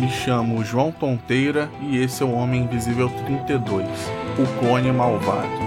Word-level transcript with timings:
Me 0.00 0.08
chamo 0.08 0.64
João 0.64 0.90
Tonteira 0.90 1.70
e 1.82 1.98
esse 1.98 2.22
é 2.22 2.26
o 2.26 2.32
Homem 2.32 2.62
Invisível 2.62 3.10
32, 3.26 3.86
o 4.38 4.58
Cone 4.58 4.90
Malvado. 4.90 5.63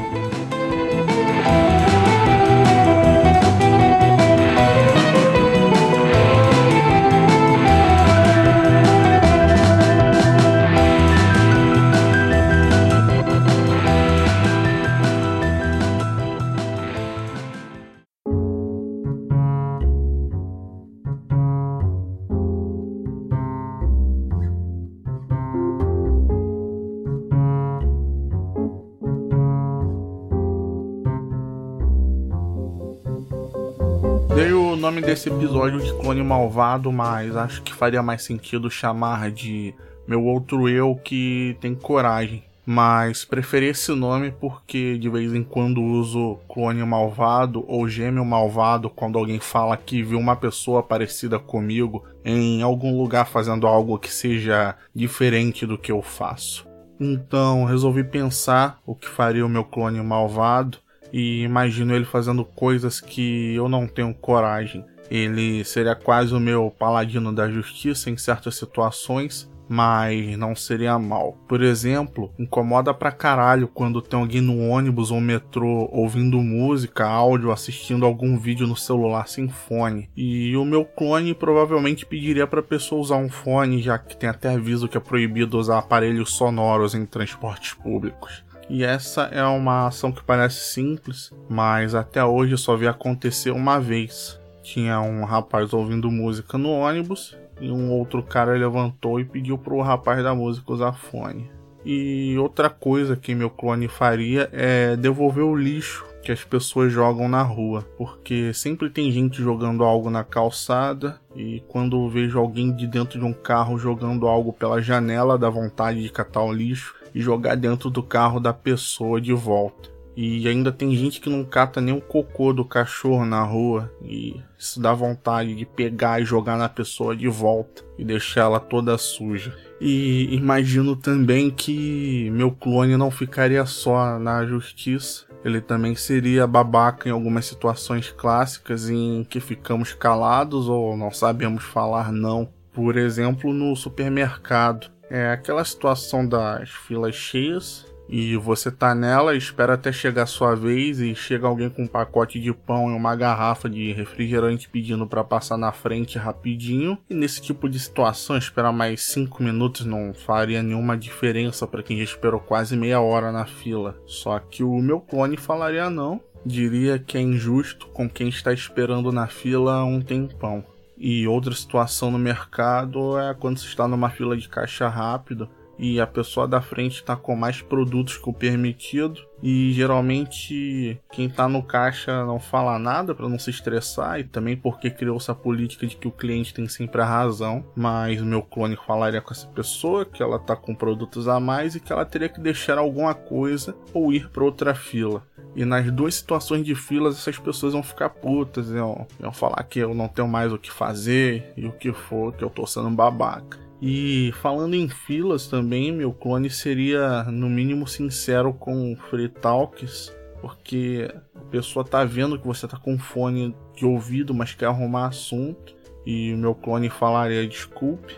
Nome 34.88 35.02
desse 35.02 35.28
episódio 35.28 35.82
de 35.82 35.94
Clone 35.96 36.24
Malvado, 36.24 36.94
mas 36.94 37.36
acho 37.36 37.62
que 37.62 37.74
faria 37.74 38.02
mais 38.02 38.24
sentido 38.24 38.72
chamar 38.72 39.30
de 39.30 39.76
Meu 40.08 40.24
Outro 40.24 40.70
Eu 40.70 40.96
que 40.96 41.58
tem 41.60 41.76
coragem. 41.76 42.42
Mas 42.66 43.26
preferi 43.26 43.66
esse 43.66 43.92
nome 43.92 44.32
porque 44.32 44.98
de 44.98 45.10
vez 45.10 45.34
em 45.34 45.44
quando 45.44 45.84
uso 45.84 46.40
clone 46.48 46.82
malvado 46.86 47.66
ou 47.68 47.86
gêmeo 47.90 48.24
malvado 48.24 48.90
quando 48.90 49.20
alguém 49.20 49.42
fala 49.42 49.76
que 49.76 50.02
viu 50.02 50.18
uma 50.18 50.38
pessoa 50.38 50.82
parecida 50.82 51.38
comigo 51.38 52.06
em 52.24 52.62
algum 52.62 52.98
lugar 52.98 53.28
fazendo 53.28 53.68
algo 53.68 54.00
que 54.00 54.10
seja 54.10 54.74
diferente 54.96 55.66
do 55.66 55.78
que 55.78 55.92
eu 55.92 56.02
faço. 56.02 56.66
Então 56.98 57.66
resolvi 57.66 58.06
pensar 58.06 58.80
o 58.86 58.96
que 58.96 59.10
faria 59.10 59.46
o 59.46 59.50
meu 59.50 59.66
clone 59.66 60.02
malvado 60.02 60.78
e 61.12 61.44
imagino 61.44 61.96
ele 61.96 62.06
fazendo 62.06 62.44
coisas 62.44 63.00
que 63.00 63.56
eu 63.56 63.68
não 63.68 63.88
tenho 63.88 64.14
coragem. 64.14 64.86
Ele 65.10 65.64
seria 65.64 65.96
quase 65.96 66.34
o 66.34 66.40
meu 66.40 66.74
paladino 66.78 67.34
da 67.34 67.50
justiça 67.50 68.10
em 68.10 68.18
certas 68.18 68.56
situações, 68.56 69.50
mas 69.70 70.38
não 70.38 70.56
seria 70.56 70.98
mal. 70.98 71.38
Por 71.48 71.62
exemplo, 71.62 72.32
incomoda 72.38 72.94
pra 72.94 73.12
caralho 73.12 73.68
quando 73.68 74.02
tem 74.02 74.20
alguém 74.20 74.42
no 74.42 74.68
ônibus 74.70 75.12
ou 75.12 75.20
metrô 75.20 75.90
ouvindo 75.92 76.38
música, 76.40 77.06
áudio, 77.06 77.52
assistindo 77.52 78.06
algum 78.06 78.38
vídeo 78.38 78.68
no 78.68 78.76
celular 78.76 79.28
sem 79.28 79.48
fone. 79.50 80.10
E 80.16 80.56
o 80.56 80.66
meu 80.66 80.86
clone 80.86 81.34
provavelmente 81.34 82.06
pediria 82.06 82.48
pra 82.48 82.64
pessoa 82.64 83.02
usar 83.02 83.18
um 83.18 83.30
fone, 83.30 83.82
já 83.82 83.98
que 83.98 84.16
tem 84.16 84.30
até 84.30 84.50
aviso 84.50 84.88
que 84.88 84.98
é 84.98 85.02
proibido 85.02 85.58
usar 85.58 85.80
aparelhos 85.80 86.34
sonoros 86.34 86.96
em 86.96 87.06
transportes 87.06 87.74
públicos. 87.74 88.46
E 88.70 88.84
essa 88.84 89.24
é 89.24 89.44
uma 89.44 89.88
ação 89.88 90.12
que 90.12 90.24
parece 90.24 90.74
simples, 90.74 91.32
mas 91.50 91.96
até 91.96 92.24
hoje 92.24 92.54
eu 92.54 92.58
só 92.58 92.76
vi 92.76 92.88
acontecer 92.88 93.52
uma 93.52 93.80
vez. 93.80 94.40
Tinha 94.62 95.00
um 95.00 95.24
rapaz 95.24 95.74
ouvindo 95.74 96.12
música 96.12 96.58
no 96.58 96.72
ônibus 96.72 97.38
e 97.62 97.72
um 97.72 97.92
outro 97.92 98.22
cara 98.22 98.52
levantou 98.52 99.20
e 99.20 99.26
pediu 99.26 99.58
pro 99.58 99.82
rapaz 99.82 100.22
da 100.22 100.36
música 100.36 100.74
usar 100.74 100.94
fone. 100.94 101.50
E 101.86 102.36
outra 102.38 102.70
coisa 102.70 103.16
que 103.16 103.34
meu 103.34 103.50
clone 103.50 103.88
faria 103.88 104.50
é 104.52 104.98
devolver 104.98 105.46
o 105.46 105.56
lixo 105.56 106.06
que 106.22 106.32
as 106.34 106.44
pessoas 106.44 106.92
jogam 106.92 107.30
na 107.30 107.42
rua, 107.42 107.88
porque 107.98 108.54
sempre 108.54 108.90
tem 108.90 109.10
gente 109.10 109.42
jogando 109.42 109.86
algo 109.86 110.10
na 110.10 110.26
calçada 110.26 111.18
e 111.34 111.64
quando 111.70 112.10
vejo 112.10 112.38
alguém 112.38 112.76
de 112.76 112.86
dentro 112.86 113.18
de 113.18 113.24
um 113.24 113.32
carro 113.32 113.78
jogando 113.78 114.28
algo 114.28 114.52
pela 114.52 114.82
janela, 114.82 115.38
dá 115.38 115.50
vontade 115.50 116.04
de 116.04 116.10
catar 116.10 116.42
o 116.42 116.52
lixo 116.52 116.94
jogar 117.20 117.56
dentro 117.56 117.90
do 117.90 118.04
carro 118.04 118.40
da 118.40 118.54
pessoa 118.54 119.20
de 119.20 119.34
volta. 119.34 119.98
E 120.20 120.48
ainda 120.48 120.72
tem 120.72 120.96
gente 120.96 121.22
que 121.22 121.30
não 121.30 121.46
cata 121.46 121.80
nem 121.80 121.94
o 121.94 122.02
cocô 122.02 122.52
do 122.52 122.66
cachorro 122.66 123.24
na 123.24 123.44
rua. 123.44 123.94
E 124.04 124.42
isso 124.58 124.82
dá 124.82 124.92
vontade 124.92 125.54
de 125.54 125.64
pegar 125.64 126.20
e 126.20 126.26
jogar 126.26 126.58
na 126.58 126.68
pessoa 126.68 127.16
de 127.16 127.28
volta 127.28 127.84
e 128.00 128.04
deixar 128.04 128.42
ela 128.42 128.60
toda 128.60 128.98
suja. 128.98 129.56
E 129.80 130.36
imagino 130.36 130.96
também 130.96 131.52
que 131.52 132.32
meu 132.32 132.50
clone 132.50 132.98
não 132.98 133.12
ficaria 133.12 133.64
só 133.68 134.18
na 134.18 134.44
justiça. 134.44 135.28
Ele 135.46 135.62
também 135.62 135.94
seria 135.94 136.48
babaca 136.48 137.08
em 137.08 137.12
algumas 137.12 137.46
situações 137.46 138.10
clássicas 138.10 138.90
em 138.90 139.24
que 139.24 139.40
ficamos 139.40 139.94
calados 139.94 140.68
ou 140.68 140.98
não 140.98 141.12
sabemos 141.12 141.64
falar 141.64 142.12
não. 142.12 142.50
Por 142.74 142.98
exemplo, 142.98 143.54
no 143.54 143.76
supermercado. 143.76 144.90
É 145.10 145.32
aquela 145.32 145.64
situação 145.64 146.28
das 146.28 146.70
filas 146.70 147.16
cheias 147.16 147.86
e 148.10 148.38
você 148.38 148.72
tá 148.72 148.96
nela, 148.96 149.36
espera 149.36 149.74
até 149.74 149.92
chegar 149.92 150.24
a 150.24 150.28
sua 150.28 150.56
vez 150.56 151.00
e 151.00 151.14
chega 151.14 151.46
alguém 151.46 151.70
com 151.70 151.84
um 151.84 151.88
pacote 151.88 152.40
de 152.40 152.54
pão 152.54 152.90
e 152.90 152.96
uma 152.96 153.16
garrafa 153.16 153.70
de 153.70 153.92
refrigerante 153.92 154.70
pedindo 154.70 155.06
para 155.06 155.24
passar 155.24 155.58
na 155.58 155.72
frente 155.72 156.18
rapidinho. 156.18 156.98
E 157.10 157.14
nesse 157.14 157.42
tipo 157.42 157.68
de 157.68 157.80
situação, 157.80 158.38
esperar 158.38 158.72
mais 158.72 159.02
5 159.04 159.44
minutos 159.44 159.86
não 159.86 160.14
faria 160.14 160.64
nenhuma 160.64 160.98
diferença 160.98 161.68
para 161.68 161.84
quem 161.84 161.98
já 161.98 162.04
esperou 162.04 162.40
quase 162.40 162.78
meia 162.78 163.02
hora 163.02 163.32
na 163.32 163.46
fila. 163.46 164.00
Só 164.06 164.40
que 164.40 164.64
o 164.64 164.80
meu 164.82 165.02
clone 165.02 165.36
falaria 165.36 165.90
não. 165.90 166.22
Diria 166.46 166.98
que 166.98 167.18
é 167.18 167.22
injusto 167.22 167.88
com 167.88 168.10
quem 168.10 168.30
está 168.30 168.54
esperando 168.54 169.12
na 169.12 169.28
fila 169.28 169.84
um 169.84 170.00
tempão. 170.00 170.64
E 170.98 171.28
outra 171.28 171.54
situação 171.54 172.10
no 172.10 172.18
mercado 172.18 173.20
é 173.20 173.34
quando 173.34 173.60
você 173.60 173.68
está 173.68 173.88
numa 173.88 174.10
fila 174.10 174.36
de 174.36 174.50
caixa 174.50 174.88
rápido 174.88 175.48
e 175.78 176.02
a 176.02 176.08
pessoa 176.08 176.48
da 176.48 176.60
frente 176.60 176.96
está 176.96 177.16
com 177.16 177.36
mais 177.36 177.62
produtos 177.62 178.18
que 178.18 178.30
o 178.30 178.34
permitido 178.34 179.22
e 179.42 179.72
geralmente 179.74 181.00
quem 181.12 181.28
está 181.28 181.48
no 181.48 181.62
caixa 181.62 182.26
não 182.26 182.40
fala 182.40 182.80
nada 182.80 183.14
para 183.14 183.30
não 183.30 183.38
se 183.38 183.52
estressar 183.52 184.20
e 184.20 184.24
também 184.24 184.58
porque 184.58 184.90
criou 184.90 185.18
essa 185.18 185.36
política 185.36 185.86
de 185.86 185.96
que 185.96 186.08
o 186.08 186.12
cliente 186.12 186.54
tem 186.54 186.68
sempre 186.68 187.02
a 187.02 187.06
razão, 187.06 187.64
mas 187.76 188.20
o 188.22 188.26
meu 188.26 188.42
clone 188.42 188.76
falaria 188.76 189.22
com 189.22 189.32
essa 189.32 189.48
pessoa 189.48 190.06
que 190.06 190.24
ela 190.24 190.38
está 190.38 190.56
com 190.56 190.74
produtos 190.74 191.28
a 191.28 191.40
mais 191.40 191.76
e 191.76 191.80
que 191.80 191.94
ela 191.94 192.06
teria 192.06 192.30
que 192.30 192.40
deixar 192.40 192.78
alguma 192.78 193.14
coisa 193.14 193.76
ou 193.94 194.12
ir 194.12 194.30
para 194.30 194.44
outra 194.44 194.74
fila. 194.74 195.24
E 195.58 195.66
nas 195.66 195.92
duas 195.92 196.14
situações 196.14 196.64
de 196.64 196.76
filas, 196.76 197.18
essas 197.18 197.40
pessoas 197.40 197.74
vão 197.74 197.82
ficar 197.82 198.10
putas, 198.10 198.70
vão, 198.70 199.08
vão 199.20 199.34
falar 199.34 199.64
que 199.64 199.80
eu 199.80 199.92
não 199.96 200.08
tenho 200.08 200.28
mais 200.28 200.54
o 200.54 200.60
que 200.60 200.72
fazer 200.72 201.52
e 201.58 201.66
o 201.66 201.72
que 201.72 201.92
for, 201.92 202.32
que 202.32 202.44
eu 202.44 202.50
tô 202.52 202.68
sendo 202.68 202.92
babaca. 202.92 203.58
E 203.82 204.32
falando 204.40 204.76
em 204.76 204.88
filas 204.88 205.48
também, 205.48 205.92
meu 205.92 206.14
clone 206.14 206.48
seria 206.48 207.24
no 207.24 207.50
mínimo 207.50 207.88
sincero 207.88 208.54
com 208.54 208.96
Free 209.10 209.30
Talks, 209.30 210.16
porque 210.42 211.12
a 211.36 211.40
pessoa 211.50 211.84
tá 211.84 212.06
vendo 212.06 212.38
que 212.38 212.46
você 212.46 212.68
tá 212.68 212.78
com 212.78 212.96
fone 213.00 213.56
de 213.76 213.84
ouvido, 213.84 214.36
mas 214.36 214.54
quer 214.54 214.68
arrumar 214.68 215.08
assunto. 215.08 215.76
E 216.06 216.36
meu 216.36 216.54
clone 216.54 216.88
falaria: 216.88 217.48
desculpe, 217.48 218.16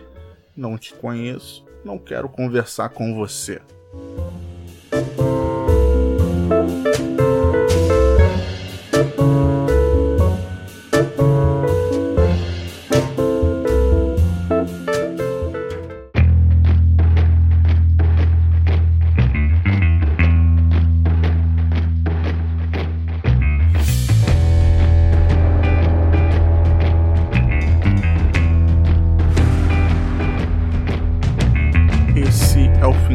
não 0.54 0.76
te 0.76 0.92
conheço, 0.92 1.64
não 1.82 1.98
quero 1.98 2.28
conversar 2.28 2.90
com 2.90 3.14
você. 3.14 3.62